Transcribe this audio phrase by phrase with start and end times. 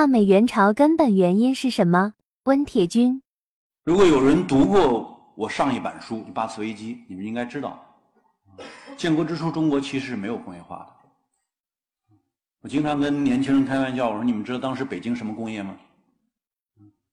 [0.00, 2.14] 抗美援朝根本原因是什么？
[2.44, 3.22] 温铁军，
[3.84, 7.78] 如果有人读过我上一版书《八次危机》，你们应该知道，
[8.96, 12.16] 建国之初中国其实是没有工业化的。
[12.62, 15.76] 我经常跟年轻人开玩笑，我说你们知道当时北京什么工业吗？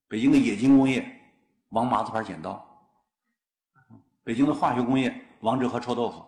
[0.07, 1.05] 北京的冶金工业，
[1.71, 2.54] 王麻子牌剪刀；
[4.23, 6.23] 北京的化学工业，王致和臭豆腐。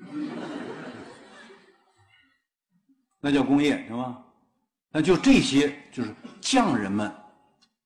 [3.20, 4.24] 那叫工业，是吧？
[4.90, 7.12] 那就这些，就是匠人们，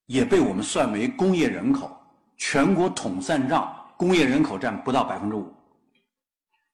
[0.07, 1.99] 也被我们算为工业人口。
[2.36, 5.53] 全国统算账，工业人口占不到百分之五，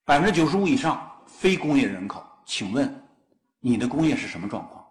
[0.04, 2.24] 百分之九十五以上非工业人口。
[2.44, 3.02] 请问，
[3.60, 4.84] 你的工业是什么状况？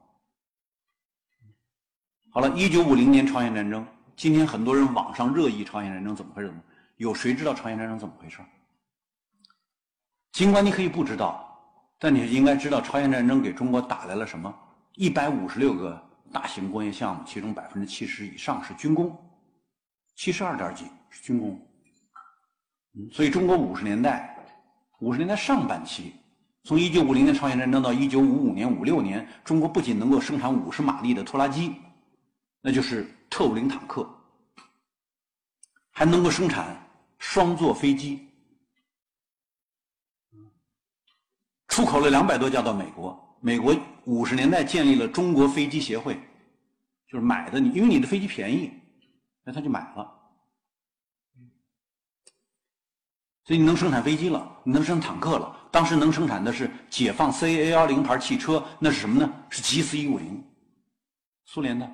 [2.31, 3.85] 好了，一九五零年朝鲜战争，
[4.15, 6.53] 今天很多人网上热议朝鲜战争怎么回事？
[6.97, 8.37] 有谁知道朝鲜战争怎么回事？
[10.33, 11.59] 尽管你可以不知道，
[11.97, 14.53] 但你应该知道朝鲜战争给中国带来了什么？
[14.97, 19.15] 一百五十六个大型工业项目，其中百分之七十以上是军工，
[20.15, 21.61] 七十二点几是军工。
[23.11, 24.43] 所以中国五十年代，
[24.97, 26.15] 五十年代上半期，
[26.63, 31.75] 从一九五零年朝鲜战争到一九五五年、五六年，中国不仅能够生产五十马力的拖拉机。
[32.59, 34.09] 那就是特务零坦克，
[35.91, 36.75] 还能够生产
[37.19, 38.27] 双座飞机，
[41.67, 43.23] 出口了两百多架到美国。
[43.39, 46.19] 美国五十年代建立了中国飞机协会，
[47.07, 48.71] 就是买的你，因为你的飞机便宜，
[49.43, 50.13] 那他就买了。
[53.45, 55.55] 所以你能生产飞机了，你能生产坦克了。
[55.71, 59.33] 当时能生产的是解放 CA 幺零牌汽车，那是什么呢？
[59.49, 60.43] 是 G 四一五零，
[61.45, 61.89] 苏联的。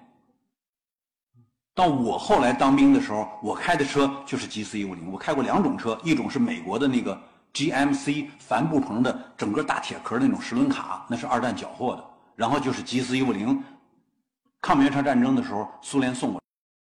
[1.75, 5.11] 到我后来当兵的时候，我开的车就是 G 四一五零。
[5.11, 7.21] 我开过两种车，一种是美国的那个
[7.53, 12.03] GMC 帆布棚的整个大铁壳那种十轮卡，那是二战缴获的。
[12.35, 13.61] 然后就是吉斯一五零，
[14.59, 16.41] 抗美援朝战争的时候，苏联送我。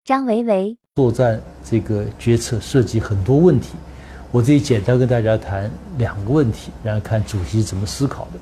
[0.07, 3.75] 张维维，作战这个决策涉及很多问题，
[4.31, 8.41] 我这里简单跟大家谈两个问题，然后看主席怎么思考的。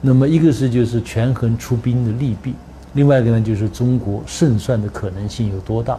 [0.00, 2.54] 那么一个是就是权衡出兵的利弊。
[2.94, 5.98] 另外一个呢，就是中国胜算的可能性有多大？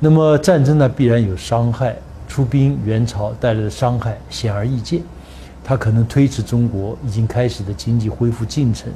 [0.00, 5.02] 那么战争呢，必然有伤害，出兵援朝带来的伤害显而易见，
[5.64, 8.92] 它可能推迟中国已经开始的经济恢复进程，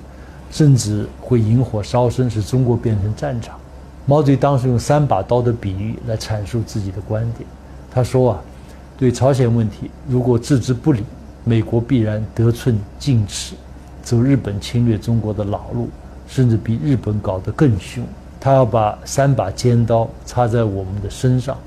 [0.50, 3.58] 甚至会引火烧身，使中国变成战场。
[4.06, 7.48] 毛主席当时用三把刀的比喻来阐述自己的观点，
[7.90, 8.40] 他说啊，
[8.98, 11.04] 对朝鲜问题如果置之不理，
[11.44, 13.54] 美国必然得寸进尺，
[14.02, 15.88] 走日本侵略中国的老路。
[16.28, 18.04] 甚至比日本搞得更凶，
[18.38, 21.58] 他要把三把尖刀插在我们的身上，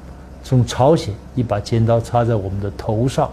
[0.44, 3.30] 从朝鲜一把尖刀插在我们的头上，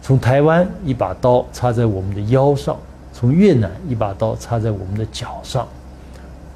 [0.00, 2.76] 从台湾一把刀插在我们的腰上，
[3.12, 5.66] 从越南一把刀插在我们的脚上。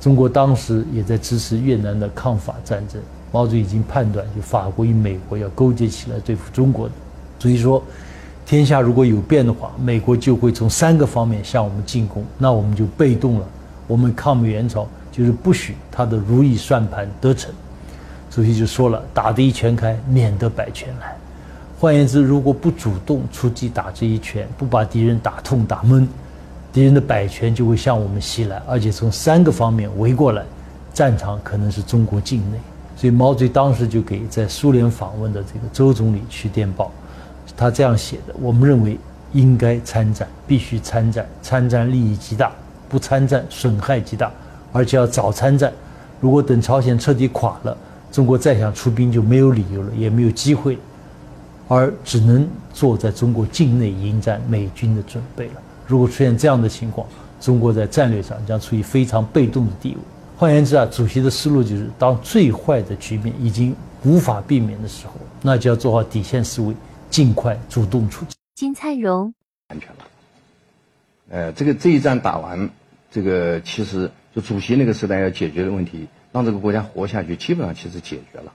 [0.01, 3.03] 中国当时也在支持越南的抗法战争，
[3.33, 6.95] 毛主席已经判断，就法国与美国要勾结起来对付中国的，
[7.39, 7.83] 所以说。
[8.47, 13.47] 天下如果有变的话，美国就会从三个方面向我们进攻，那我们就被动了。
[13.87, 17.53] 我们抗美援朝就是不许他的如意算盘得逞。
[18.31, 21.17] 主席就说了：“打得一拳开，免得百拳来。”
[21.81, 26.07] 换言之，如果不主动出击打这一拳，不把敌人打痛打闷，
[26.73, 30.45] 敌人的百拳就会向我们袭来，而且从三个方面围过来，
[30.95, 32.59] 战场可能是中国境内。
[32.97, 36.93] 所以毛主席当时就给在苏联访问的这个周总理去电报。
[37.57, 38.99] 他这样写的：我们认为
[39.33, 42.51] 应该参战，必须参战，参战利益极大；
[42.89, 44.31] 不参战损害极大，
[44.71, 45.73] 而且要早参战。
[46.21, 47.75] 如果等朝鲜彻底垮了，
[48.11, 50.77] 中国再想出兵就没有理由了，也没有机会，
[51.69, 55.63] 而只能做在中国境内迎战美军的准备了。
[55.87, 57.07] 如果出现这样的情况，
[57.41, 59.99] 中国在战略上将处于非常被动的地位。
[60.37, 66.75] 换言之啊，主席的思路就是：当最坏的局面已经无法避免的时候，那就要做好底线思维。
[67.11, 68.37] 尽快主动出击。
[68.55, 69.35] 金灿荣，
[69.67, 69.97] 安全了。
[71.31, 72.71] 呃，这个这一仗打完，
[73.11, 78.53] 这个其实就主席那个时代要解决的问题，让这个国家活下去，基本上其实解决了。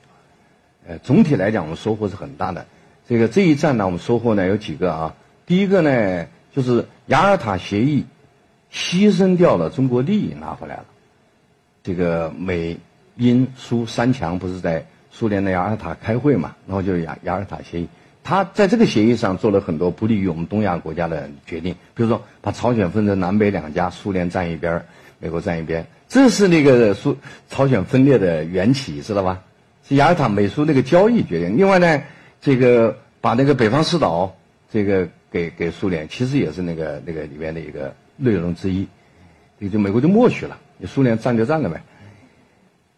[0.88, 2.66] 呃，总体来讲，我们收获是很大的。
[3.08, 5.16] 这个这一战呢，我们收获呢有几个啊。
[5.46, 8.06] 第一个呢，就是雅尔塔协议
[8.72, 10.86] 牺牲掉了中国利益拿回来了。
[11.84, 12.78] 这个美
[13.16, 16.56] 英苏三强不是在苏联的雅尔塔开会嘛？
[16.68, 17.88] 然后就雅雅尔塔协议。
[18.26, 24.84] 他在这个协议上做了很多不利于我们东亚国家的决定，比如说把朝鲜分成南北两家，苏联站一边，
[25.20, 27.16] 美国站一边，这是那个苏
[27.48, 29.44] 朝鲜分裂的缘起，知道吧？
[29.88, 31.56] 是雅尔塔美苏那个交易决定。
[31.56, 32.02] 另外呢，
[32.42, 34.36] 这个把那个北方四岛
[34.74, 38.88] 这个给给苏联，其实也是那个那个里面的一个内容之一，
[39.60, 40.58] 也就美国就默许了。
[40.80, 41.84] 你苏联占就占了呗。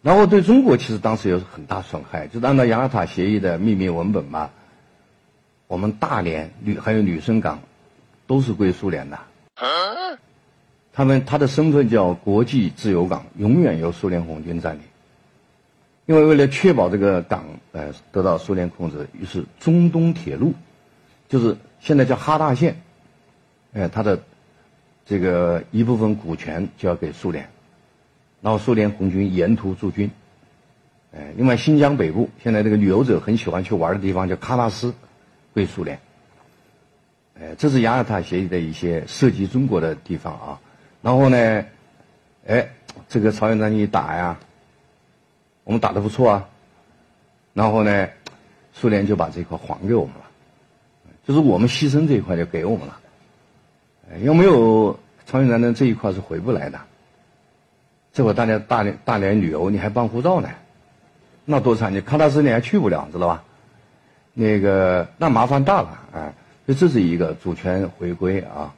[0.00, 4.48] 然后对中国其实当时有很大损害，就是按照雅尔塔协议的秘密文本嘛，
[5.68, 7.60] 我们大连、旅还有旅顺港
[8.26, 9.18] 都是归苏联的。
[10.92, 14.80] 他们他的身份叫国际自由港，永远由苏联红军占领。
[16.06, 20.54] 因为为了确保这个港呃得到苏联控制，于是中东铁路，
[21.28, 22.80] 就是现在叫哈大线，
[23.74, 24.18] 哎，它的
[25.04, 27.50] 这个一部分股权就要给苏联，
[28.40, 30.10] 然后苏联红军沿途驻军。
[31.12, 34.94] 哎，另外新疆北部现在这个旅游者很喜欢去玩的地方叫喀纳斯，
[35.58, 35.98] 对苏联。
[37.40, 40.60] 哎，这是雅尔塔协议的一些涉及中国的地方啊。
[41.02, 41.64] 然后呢，
[42.46, 42.68] 哎，
[43.08, 44.38] 这个朝鲜战争一打呀。
[45.64, 46.48] 我们打得不错啊，
[47.54, 48.08] 然后呢，
[48.72, 50.22] 苏联就把这块还给我们了，
[51.26, 53.00] 就是我们牺牲这一块就给我们了，
[54.20, 54.96] 要没有
[55.26, 56.78] 朝鲜战争这一块是回不来的。
[58.12, 60.48] 这会大家大连大连旅游你还办护照呢，
[61.44, 61.92] 那多惨！
[61.92, 63.44] 你喀纳斯你还去不了，知道吧？
[64.38, 66.32] 那个那麻烦大了啊！
[66.66, 68.72] 所以这是一个主权回归啊，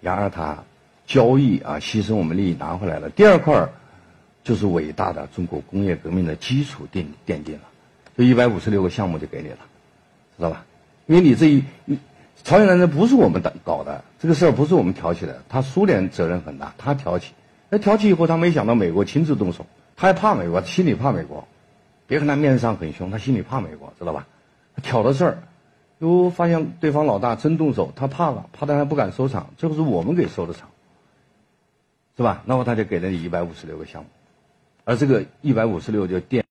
[0.00, 0.64] 雅尔塔
[1.06, 3.08] 交易啊，牺牲我们利益拿回来了。
[3.10, 3.68] 第二块。
[4.44, 7.62] 就是伟大的中国工业革命的基础奠奠定了，
[8.14, 9.56] 就一百五十六个项目就给你了，
[10.36, 10.66] 知道吧？
[11.06, 11.64] 因为你这一，
[12.42, 17.32] 朝鲜战争不是我们搞的，这个事儿不是我们挑起的，他苏联责任很大，他挑起，
[17.70, 19.64] 那挑起以后他没想到美国亲自动手，
[19.96, 21.48] 他还怕美国，心里怕美国，
[22.06, 24.26] 别看他面上很凶，他心里怕美国，知道吧？
[24.82, 25.38] 挑的事儿，
[25.98, 30.68] 又发现对方老大真动手，他怕了，怕他还不敢收场，这不是我们给收的场，
[32.16, 32.42] 是吧？
[32.46, 34.08] 那么他就给了你一百五十六个项目。
[34.84, 36.44] 而这个一百五十六就垫。